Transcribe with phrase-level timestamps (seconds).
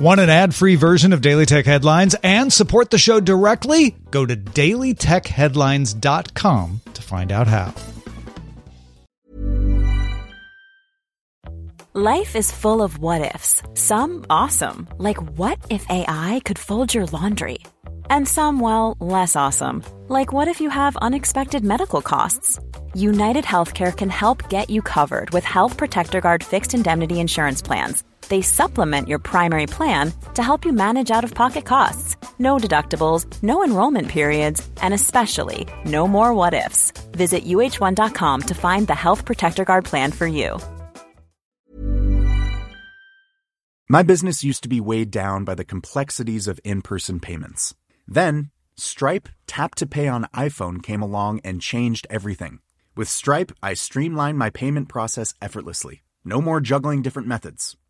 [0.00, 3.96] Want an ad free version of Daily Tech Headlines and support the show directly?
[4.10, 7.74] Go to dailytechheadlines.com to find out how.
[11.92, 17.04] Life is full of what ifs, some awesome, like what if AI could fold your
[17.04, 17.58] laundry?
[18.08, 22.58] And some, well, less awesome, like what if you have unexpected medical costs?
[22.94, 28.02] United Healthcare can help get you covered with Health Protector Guard fixed indemnity insurance plans
[28.30, 32.16] they supplement your primary plan to help you manage out of pocket costs.
[32.38, 36.92] No deductibles, no enrollment periods, and especially no more what ifs.
[37.12, 40.58] Visit uh1.com to find the Health Protector Guard plan for you.
[43.90, 47.74] My business used to be weighed down by the complexities of in person payments.
[48.06, 52.60] Then, Stripe Tap to Pay on iPhone came along and changed everything.
[52.96, 56.04] With Stripe, I streamlined my payment process effortlessly.
[56.24, 57.76] No more juggling different methods.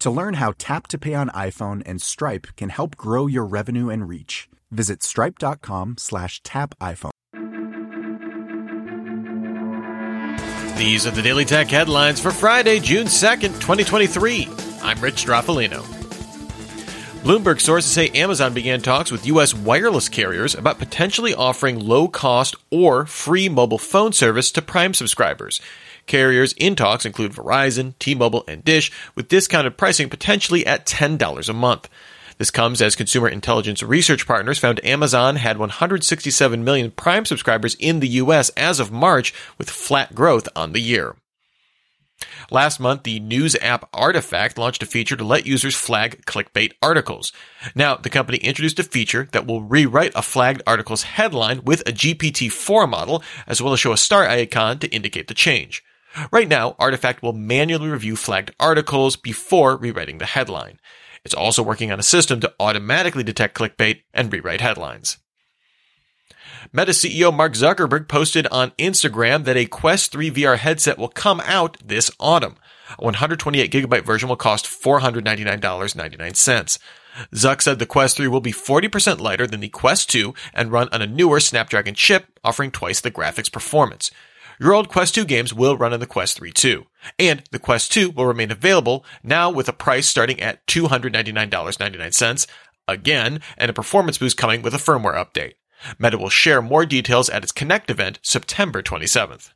[0.00, 3.90] To learn how Tap to Pay on iPhone and Stripe can help grow your revenue
[3.90, 7.10] and reach, visit stripe.com slash tap iPhone.
[10.78, 14.48] These are the Daily Tech headlines for Friday, June 2nd, 2023.
[14.82, 15.82] I'm Rich Stroffolino.
[17.22, 19.52] Bloomberg sources say Amazon began talks with U.S.
[19.52, 25.60] wireless carriers about potentially offering low cost or free mobile phone service to Prime subscribers.
[26.10, 31.52] Carriers in talks include Verizon, T-Mobile, and Dish, with discounted pricing potentially at $10 a
[31.52, 31.88] month.
[32.36, 38.00] This comes as consumer intelligence research partners found Amazon had 167 million Prime subscribers in
[38.00, 41.14] the US as of March, with flat growth on the year.
[42.50, 47.32] Last month, the news app Artifact launched a feature to let users flag clickbait articles.
[47.76, 51.92] Now, the company introduced a feature that will rewrite a flagged article's headline with a
[51.92, 55.84] GPT-4 model, as well as show a star icon to indicate the change.
[56.32, 60.80] Right now, Artifact will manually review flagged articles before rewriting the headline.
[61.24, 65.18] It's also working on a system to automatically detect clickbait and rewrite headlines.
[66.72, 71.40] Meta CEO Mark Zuckerberg posted on Instagram that a Quest 3 VR headset will come
[71.44, 72.56] out this autumn.
[72.98, 76.78] A 128 gigabyte version will cost $499.99.
[77.34, 80.88] Zuck said the Quest 3 will be 40% lighter than the Quest 2 and run
[80.92, 84.10] on a newer Snapdragon chip, offering twice the graphics performance.
[84.60, 86.84] Your old Quest 2 games will run on the Quest 3 too.
[87.18, 92.46] And the Quest 2 will remain available now with a price starting at $299.99
[92.86, 95.54] again, and a performance boost coming with a firmware update.
[95.98, 99.52] Meta will share more details at its Connect event September 27th.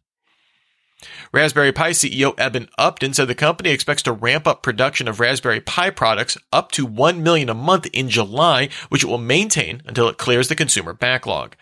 [1.32, 5.60] Raspberry Pi CEO Eben Upton said the company expects to ramp up production of Raspberry
[5.60, 10.08] Pi products up to 1 million a month in July, which it will maintain until
[10.08, 11.56] it clears the consumer backlog.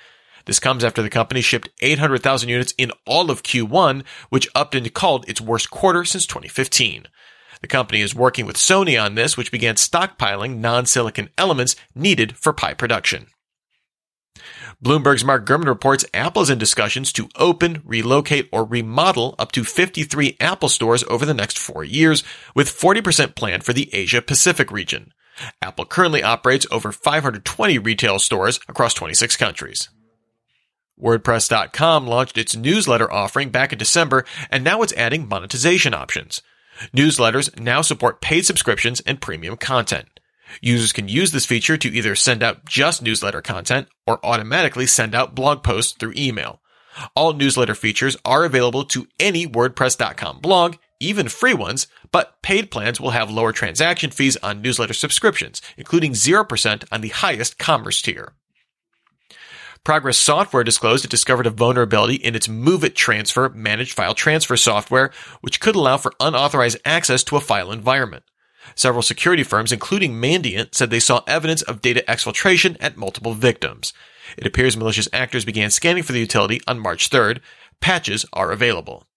[0.44, 5.28] This comes after the company shipped 800,000 units in all of Q1, which Upton called
[5.28, 7.06] its worst quarter since 2015.
[7.60, 12.52] The company is working with Sony on this, which began stockpiling non-silicon elements needed for
[12.52, 13.26] Pi production.
[14.82, 19.62] Bloomberg's Mark Gurman reports Apple is in discussions to open, relocate, or remodel up to
[19.62, 24.72] 53 Apple stores over the next four years, with 40% planned for the Asia Pacific
[24.72, 25.12] region.
[25.60, 29.88] Apple currently operates over 520 retail stores across 26 countries.
[31.02, 36.42] WordPress.com launched its newsletter offering back in December, and now it's adding monetization options.
[36.94, 40.20] Newsletters now support paid subscriptions and premium content.
[40.60, 45.14] Users can use this feature to either send out just newsletter content or automatically send
[45.14, 46.60] out blog posts through email.
[47.16, 53.00] All newsletter features are available to any WordPress.com blog, even free ones, but paid plans
[53.00, 58.34] will have lower transaction fees on newsletter subscriptions, including 0% on the highest commerce tier.
[59.84, 65.10] Progress Software disclosed it discovered a vulnerability in its MOVEit Transfer managed file transfer software,
[65.40, 68.22] which could allow for unauthorized access to a file environment.
[68.76, 73.92] Several security firms, including Mandiant, said they saw evidence of data exfiltration at multiple victims.
[74.36, 77.40] It appears malicious actors began scanning for the utility on March 3rd.
[77.80, 79.08] Patches are available.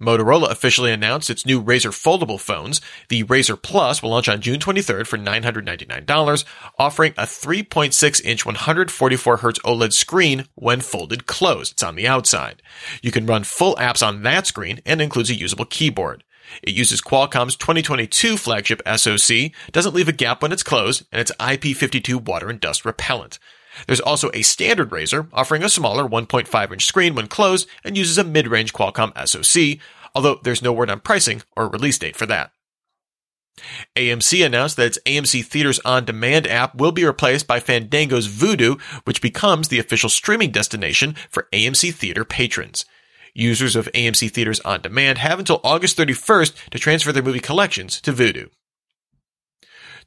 [0.00, 2.80] Motorola officially announced its new Razr foldable phones.
[3.08, 6.44] The Razr Plus will launch on June 23rd for $999,
[6.78, 11.72] offering a 3.6 inch 144Hz OLED screen when folded closed.
[11.72, 12.62] It's on the outside.
[13.02, 16.24] You can run full apps on that screen and includes a usable keyboard.
[16.62, 21.32] It uses Qualcomm's 2022 flagship SoC, doesn't leave a gap when it's closed, and it's
[21.40, 23.38] IP52 water and dust repellent.
[23.86, 28.18] There's also a standard Razr offering a smaller 1.5 inch screen when closed and uses
[28.18, 29.78] a mid-range Qualcomm SoC,
[30.14, 32.52] although there's no word on pricing or release date for that.
[33.96, 38.80] AMC announced that its AMC Theaters On Demand app will be replaced by Fandango's Vudu,
[39.04, 42.84] which becomes the official streaming destination for AMC Theater patrons.
[43.34, 48.00] Users of AMC Theaters On Demand have until August 31st to transfer their movie collections
[48.02, 48.50] to Vudu.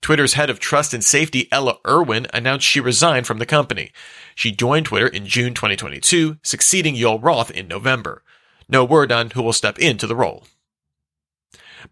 [0.01, 3.91] Twitter's head of trust and safety, Ella Irwin, announced she resigned from the company.
[4.35, 8.23] She joined Twitter in June 2022, succeeding Yoel Roth in November.
[8.67, 10.45] No word on who will step into the role.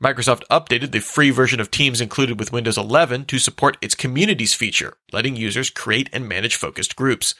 [0.01, 4.53] Microsoft updated the free version of Teams included with Windows 11 to support its Communities
[4.53, 7.35] feature, letting users create and manage focused groups.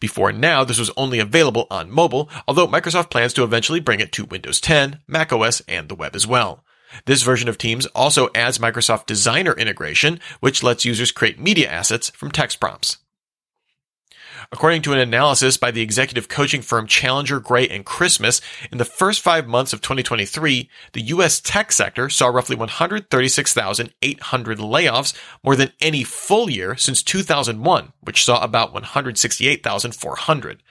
[0.00, 4.12] Before now, this was only available on mobile, although Microsoft plans to eventually bring it
[4.12, 6.64] to Windows 10, macOS, and the web as well.
[7.04, 12.10] This version of Teams also adds Microsoft Designer integration, which lets users create media assets
[12.10, 12.98] from text prompts.
[14.52, 18.40] According to an analysis by the executive coaching firm Challenger, Gray, and Christmas,
[18.70, 21.40] in the first five months of 2023, the U.S.
[21.40, 28.42] tech sector saw roughly 136,800 layoffs, more than any full year since 2001, which saw
[28.42, 30.62] about 168,400.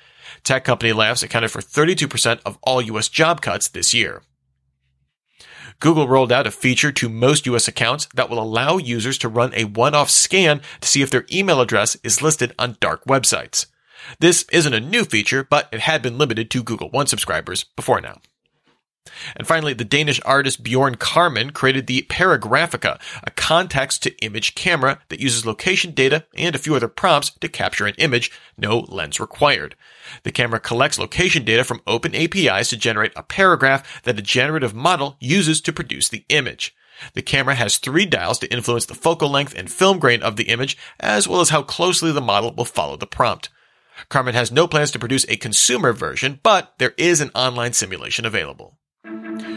[0.43, 3.09] Tech company layoffs accounted for 32% of all U.S.
[3.09, 4.21] job cuts this year.
[5.79, 9.53] Google rolled out a feature to most US accounts that will allow users to run
[9.53, 13.65] a one-off scan to see if their email address is listed on dark websites.
[14.19, 18.01] This isn't a new feature, but it had been limited to Google One subscribers before
[18.01, 18.19] now.
[19.35, 24.99] And finally, the Danish artist Bjorn Karmann created the Paragraphica, a context to image camera
[25.09, 29.19] that uses location data and a few other prompts to capture an image, no lens
[29.19, 29.75] required.
[30.23, 34.73] The camera collects location data from open APIs to generate a paragraph that a generative
[34.73, 36.75] model uses to produce the image.
[37.13, 40.45] The camera has three dials to influence the focal length and film grain of the
[40.45, 43.49] image, as well as how closely the model will follow the prompt.
[44.09, 48.25] Karmann has no plans to produce a consumer version, but there is an online simulation
[48.25, 48.77] available.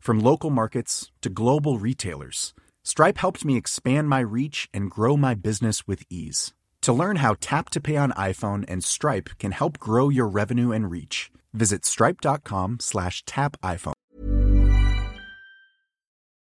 [0.00, 5.34] From local markets to global retailers, Stripe helped me expand my reach and grow my
[5.34, 6.54] business with ease.
[6.80, 10.72] To learn how Tap to Pay on iPhone and Stripe can help grow your revenue
[10.72, 13.92] and reach, visit stripe.com slash tap iPhone.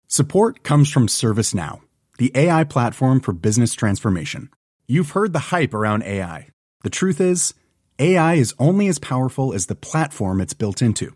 [0.08, 1.82] Support comes from ServiceNow,
[2.20, 4.50] the AI platform for business transformation.
[4.88, 6.50] You've heard the hype around AI.
[6.84, 7.56] The truth is,
[7.98, 11.16] AI is only as powerful as the platform it's built into.